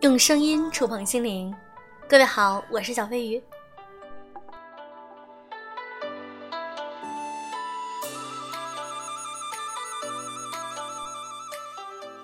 [0.00, 1.52] 用声音触碰心灵，
[2.08, 3.42] 各位好，我是小飞鱼。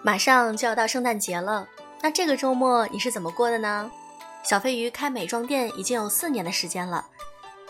[0.00, 1.68] 马上就要到圣诞节了，
[2.00, 3.90] 那这个周末你是怎么过的呢？
[4.44, 7.04] 小飞鱼开美妆店已经有四年的时间了，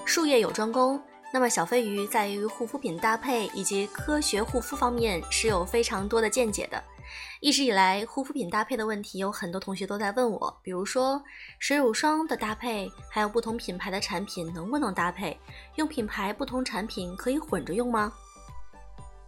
[0.04, 1.00] 术业有专攻。
[1.32, 6.82] 那么小飞鱼在于护肤品搭配以及科学护肤方面是有非常多的见解的。
[7.40, 11.20] 一直以来，护肤品搭配的问题有很多同学都在问我，比如说
[11.58, 15.38] 水乳霜的搭配，还有不同品牌的产品能不能搭配？
[15.76, 18.12] 用品牌不同产品可以混着用吗？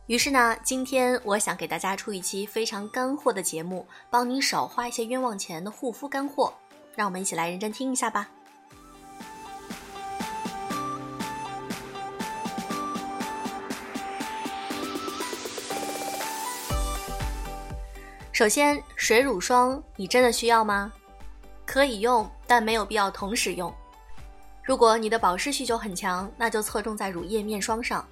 [0.06, 6.52] 于是呢，今天我想给大家出一期非常干货的节目，帮你少花一些冤枉钱的护肤干货。
[6.94, 8.28] 让我们一起来认真听一下吧。
[18.34, 20.92] 首先，水乳霜你真的需要吗？
[21.64, 23.72] 可以用，但没有必要同时用。
[24.64, 28.04] 如果你的保湿需求很强，那就侧重在乳液、面霜上。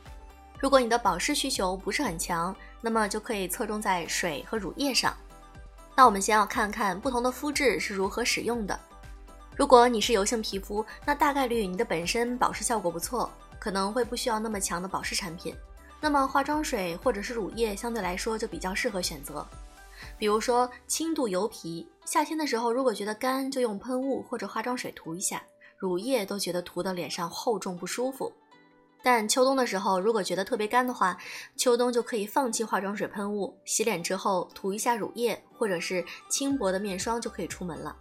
[0.60, 5.12] 如果你的保湿需求不是很强，那么就可以侧重在水和乳液上。
[5.96, 8.78] 那我们先要看看不同的肤质是如何使用的。
[9.56, 13.28] 如果你是油性皮肤，那大概率你的本身保湿效果不错，
[13.58, 15.52] 可能会不需要那么强的保湿产品。
[16.00, 19.44] 那么化妆水或者是乳液相对来说就比较适合选择。
[20.18, 25.42] 比如说轻度油皮，夏天的时候如果觉得干，就用喷雾或者化妆水涂一下，
[25.76, 28.32] 乳液都觉得涂的脸上厚重不舒服。
[29.04, 31.18] 但秋冬的时候，如果觉得特别干的话，
[31.56, 37.96] 秋冬就可以放弃化妆水喷雾，洗脸之后涂一下乳液或者是轻薄的面霜就可以出门了。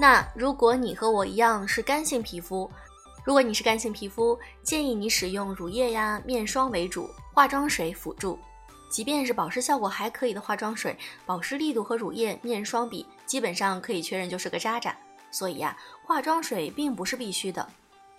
[0.00, 2.68] 那如果你和我一样是干性皮肤，
[3.24, 8.38] 如果你是干性皮肤，建议你使用乳液呀、面霜为主，化妆水辅助。
[8.90, 14.94] 即便是保湿效果还可以的化妆水，保湿力度和乳液、面霜比，基本上可以确认就是个渣渣。
[15.30, 17.66] 所以呀，化妆水并不是必须的。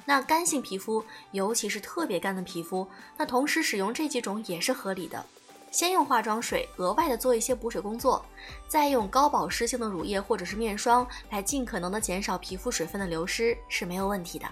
[0.06, 2.88] 那干性皮肤，尤其是特别干的皮肤，
[3.18, 5.24] 那同时使用这几种也是合理的。
[5.69, 8.25] 先用化妆水额外的做一些补水工作，
[8.68, 14.46] 再用高保湿性的乳液或者是面霜来尽可能的减少皮肤水分的流失是没有问题的。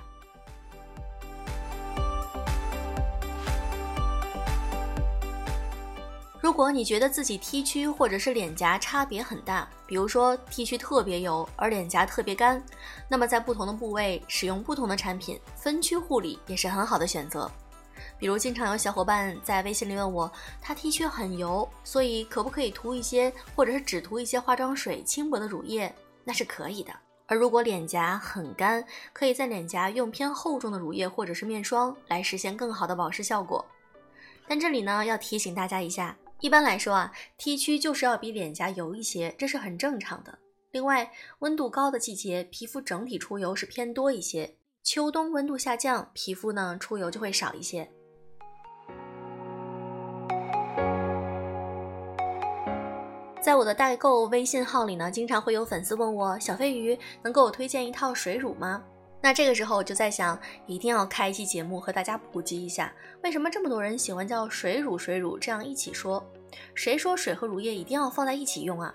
[6.52, 12.62] 如果你觉得自己 T 区或者是脸颊差别很大，比如说 T 区特别油，而脸颊特别干，
[13.08, 17.50] 那么在不同的部位使用不同的产品，分区护理也是很好的选择。
[18.20, 20.30] 比如经常有小伙伴在微信里问我，
[20.62, 25.96] 他 T 区很油，所以可不可以涂一些，或者是只涂一些化妆水、轻薄的乳液？
[26.26, 26.92] 那是可以的。
[27.28, 33.66] 而如果脸颊很干，可以在脸颊用偏厚重的乳液或者是面霜来实现更好的保湿效果。
[34.50, 36.14] 但这里呢，要提醒大家一下。
[36.42, 40.40] 一般来说啊，T 区就是要比脸颊油一些，这是很正常的。
[40.72, 47.88] 另外，温度高的季节，皮肤整体出油是偏多一些；秋冬温度下降，皮肤呢出油就会少一些。
[53.40, 58.84] 在我的代购微信号里呢，经常会有粉丝问我：“小飞鱼能给我推荐一套水乳吗？”
[59.24, 62.92] 那这个时候我就在想，一定要开一期节目和大家普及一下，
[63.24, 66.26] 为什么这么多人喜欢叫水乳水乳这样一起说？
[66.74, 68.94] 谁说水和乳液一定要放在一起用啊？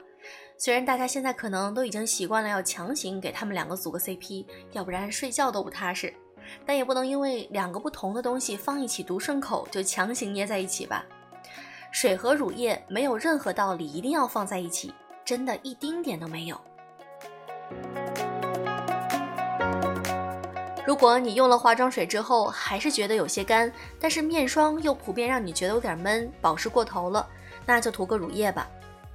[0.59, 6.13] 虽然大家现在可能都已经习惯了要强行给他们两个组个 CP，要不然睡觉都不踏实，
[6.67, 11.05] 但也不能因为两个不同的东西放一起读顺口就强行捏在一起吧？
[11.93, 14.93] 水和乳液没有任何道理一定要放在一起，
[15.25, 16.61] 真的一丁点都没有。
[20.87, 27.27] 如果你用了化妆水之后还是觉得有些干，但是面霜又普遍让你觉得有点闷，保湿过头了，
[27.67, 28.69] 那就涂个乳液吧。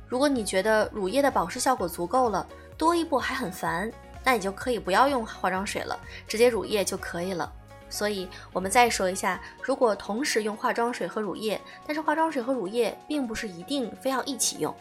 [0.06, 2.46] 如果你觉得乳液的保湿效果足够了，
[2.78, 3.90] 多一步还很烦，
[4.22, 7.50] 那你就可以不要用化妆水了，直接乳液就可以了。
[7.90, 14.76] 所以，我们再说一下，如果同时用化妆水和乳液，但是化妆水和乳液并不是一定非要一起用。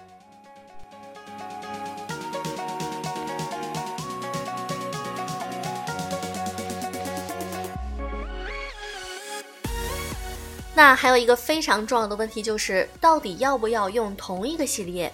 [10.81, 15.13] 那还有一个非常重要的问题就是，到底要不要用同一个系列？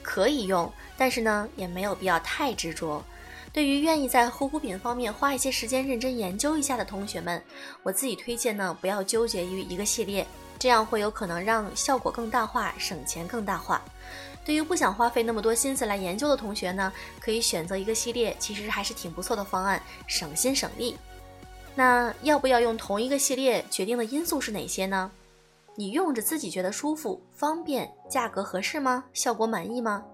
[0.00, 3.02] 可以用，但是呢，也没有必要太执着。
[3.52, 7.42] 对于愿意在护肤品方面花一些时间认真研究一下的同学们，
[7.82, 10.24] 我自己推荐呢，不要纠结于一个系列，
[10.56, 13.82] 这样会有可能让效果更大化，省钱更大化。
[14.44, 20.96] 对于不想花费那么多心思来研究的同学呢，可以选择一个系列，其实还是挺不错的方案，省心省力。
[21.78, 23.64] 那要不要用同一个系列？
[23.70, 25.08] 决定的因素是哪些呢？
[25.76, 29.04] 你用着自己觉得舒服、方便，价格合适吗？
[29.12, 30.04] 效果满意吗？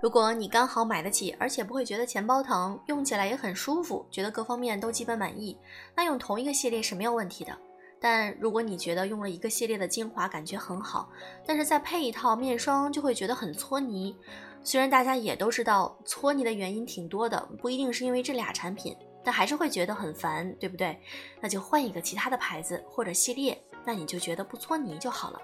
[0.00, 5.58] 如果你刚好买得起，而且不会觉得钱包疼，用起来也很舒服，觉得各方面都基本满意，
[5.96, 7.52] 那用同一个系列是没有问题的。
[8.00, 11.08] 但如果你觉得用了一个系列的精华感觉很好，
[11.44, 14.14] 但是再配一套面霜就会觉得很搓泥。
[14.62, 20.98] 虽然大家也都知道搓泥的原因挺多的，不一定是因为这俩产品，但还是会觉得很烦，对不对？
[21.40, 25.40] 那就换一个其他的牌子或者系列，那你就觉得不搓泥就好了。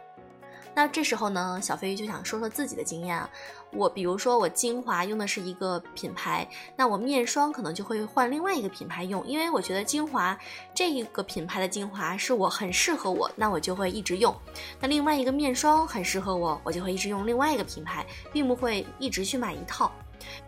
[0.74, 3.28] 那这时候呢，小飞鱼就想说说自己的经验啊。
[3.72, 10.38] 我比如说我精华用的是一个品牌，那我面霜可能就会换另外一个品牌用，因为我觉得精华
[10.72, 14.32] 这一个品牌的精华是我很适合我，那我就会一直用。
[14.78, 19.90] 那另外一个面霜很适合我，我就会一直用另外一个品牌，并不会一直去买一套。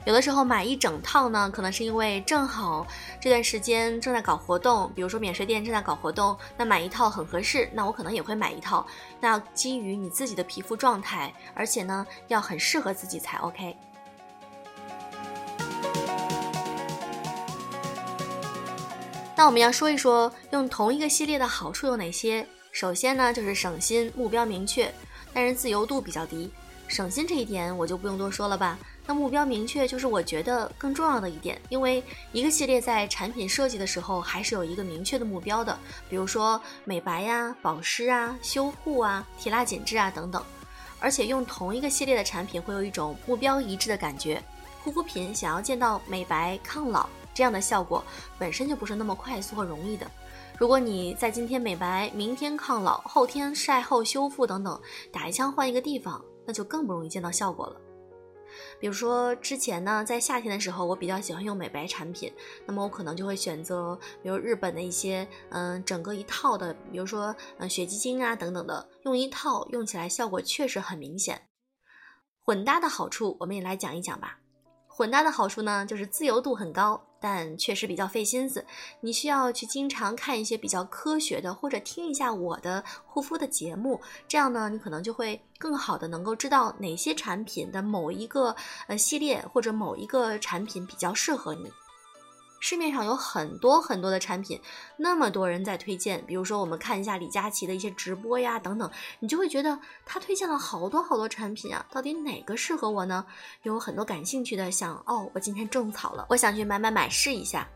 [0.04, 2.86] 有的时候买一整套呢，可能是因为正好
[3.20, 8.86] 这段时间正在搞活动，比如说免税店正在搞活动，那买一套很合适，那我可能也会买一套。
[9.20, 13.76] 那基于你自己的皮肤状态，而且呢要很适合自己才 OK。
[19.36, 22.46] 那我们要说一说用同一个系列的好处有哪些？
[22.72, 24.92] 首先呢就是省心，目标明确，
[25.32, 26.50] 但是自由度比较低。
[26.86, 28.78] 省心这一点我就不用多说了吧。
[29.06, 32.02] 那目标明确就是我觉得更重要的一点，因为
[32.32, 35.76] 一个系列在产品设计的时候还是有一个明确的目标的，
[36.08, 40.43] 比如说美白呀、保湿啊、修护啊、提拉紧致啊等等。
[41.00, 44.43] 而且用同一个系列的产品会有一种目标一致的感觉。
[44.85, 48.05] 护肤品想要见到美白抗老这样的效果，
[48.38, 50.06] 本身就不是那么快速和容易的。
[50.58, 54.79] 如果你在今天美白，明天抗老，后天晒后修复等等，
[55.11, 57.81] 打一枪换一个地方，那就更不容易见到效果了。
[58.79, 62.32] 比如说之前呢，在夏天的时候，我比较喜欢用美白产品，
[62.67, 71.43] 那么我可能就会选择，比如日本的一些，嗯，整个一套的，比如说，嗯，雪肌精啊等等的，用一套用起来效果确实很明显。
[72.43, 74.38] 混搭的好处，我们也来讲一讲吧。
[74.87, 77.06] 混搭的好处呢，就是自由度很高。
[77.20, 78.64] 但确实比较费心思，
[79.00, 88.56] 你需要去经常看一些比较科学的，或者听一下我的护肤的节目，这样呢，你可能就会更好的能够知道哪些产品的某一个
[88.87, 91.70] 呃系列或者某一个产品比较适合你。
[92.60, 94.60] 市面上有很多很多的产品，
[94.98, 96.22] 那么多人在推荐。
[96.26, 103.24] 比如说，我们看一下李佳琦的一些直播呀，等等，你就会觉得他推荐了好多好多产品啊，到底哪个适合我呢？
[103.62, 107.66] 有很多感兴趣的，想哦，我今天种草了，我想去买买买试一下。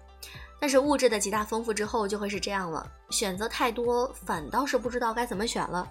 [0.60, 5.87] 但是物质的极大丰富之后，就会是这样了，选择太多，反倒是不知道该怎么选了。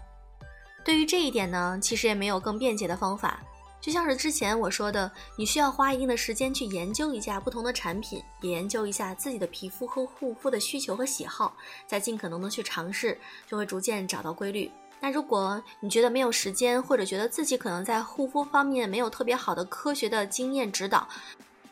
[0.86, 3.39] 对于这一点呢，其实也没有更便捷的方法。
[3.84, 11.54] 就像是之前我说的，你需要花一定的时间去研究一下不同的产品，也研究一下自己的皮肤和护肤的需求和喜好，
[11.86, 14.72] 再尽可能的去尝试，就会逐渐找到规律。
[15.02, 21.06] 那如果你觉得没有时间，或者觉得自己可能在护肤方面没有特别好的科学的经验指导，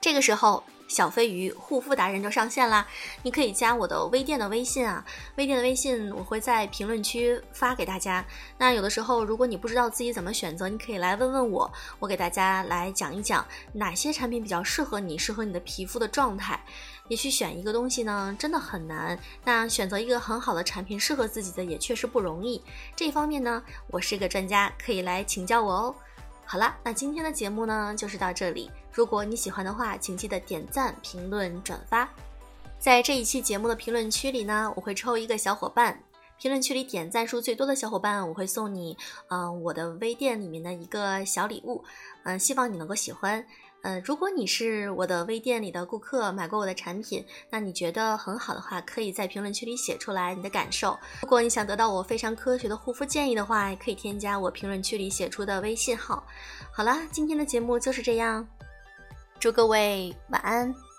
[0.01, 0.61] 这个时候。
[0.91, 2.85] 小飞鱼护肤达人就上线啦！
[3.23, 5.05] 你可以加我的微店的微信啊，
[5.37, 8.25] 微店的微信我会在评论区发给大家。
[8.57, 16.61] 那有的时候如果你不知道自己怎么选择，你可以来问问我，我给大家来讲一讲哪些产品比较适合你，适合你的皮肤的状态。
[17.07, 19.17] 也许选一个东西呢，真的很难。
[19.45, 22.61] 那选择一个很好的产品适合自己的也确实不容易。
[22.97, 25.95] 这一方面呢，我是一个专家，可以来请教我哦。
[26.45, 28.69] 好了，那今天的节目呢，就是到这里。
[28.91, 32.09] 如果你喜欢的话，请记得点赞、评论、转发。
[32.77, 36.03] 在这一期节目的评论区里呢，我会抽一个小伙伴。
[36.37, 38.97] 评论区里点赞数最多的小伙伴，我会送你，
[39.29, 41.83] 嗯，我的微店里面的一个小礼物。
[42.23, 43.45] 嗯，希望你能够喜欢。
[43.83, 50.97] 嗯，如果你是我的微店里的顾客，买过我的产品，那你觉得很好的话，可以在评论区里写出来你的感受。
[51.23, 56.23] 如果你想得到我非常科学的护肤建议的话，也可以添加我评论区里写出的微信号。
[56.71, 58.47] 好了，今天的节目就是这样，
[59.39, 60.90] 祝各位晚安。